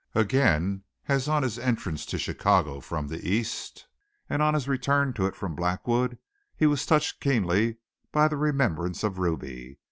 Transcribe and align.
Again 0.15 0.81
as 1.07 1.27
on 1.29 1.43
his 1.43 1.59
entrance 1.59 2.07
to 2.07 2.17
Chicago 2.17 2.79
from 2.79 3.07
the 3.07 3.23
East, 3.29 3.85
and 4.27 4.41
on 4.41 4.55
his 4.55 4.67
return 4.67 5.13
to 5.13 5.27
it 5.27 5.35
from 5.35 5.53
Blackwood, 5.55 6.17
he 6.55 6.65
was 6.65 6.87
touched 6.87 7.21
keenly 7.21 7.77
by 8.11 8.27
the 8.27 8.35
remembrance 8.37 9.03
of 9.03 9.19
Ruby. 9.19 9.77